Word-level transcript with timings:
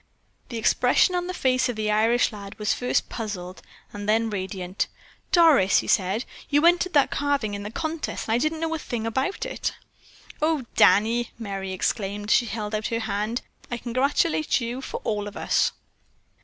The 0.49 0.57
expression 0.57 1.13
on 1.13 1.27
the 1.27 1.31
face 1.31 1.69
of 1.69 1.75
the 1.75 1.91
Irish 1.91 2.31
lad 2.31 2.57
was 2.57 2.73
first 2.73 3.07
puzzled 3.07 3.61
and 3.93 4.09
then 4.09 4.31
radiant. 4.31 4.87
"Doris," 5.31 5.77
he 5.77 5.87
said, 5.87 6.25
"you 6.49 6.65
entered 6.65 6.93
that 6.93 7.11
carving 7.11 7.53
in 7.53 7.61
the 7.61 7.69
contest 7.69 8.27
and 8.27 8.33
I 8.33 8.39
didn't 8.39 8.61
know 8.61 8.73
a 8.73 8.79
thing 8.79 9.05
about 9.05 9.45
it." 9.45 9.75
"Oh, 10.41 10.65
Danny," 10.75 11.29
Merry 11.37 11.71
exclaimed 11.71 12.29
as 12.29 12.33
she 12.35 12.47
held 12.47 12.73
out 12.73 12.87
her 12.87 13.01
hand, 13.01 13.43
"I 13.69 13.77
congratulate 13.77 14.59
you 14.59 14.81
for 14.81 15.01
all 15.03 15.27
of 15.27 15.37
us." 15.37 15.71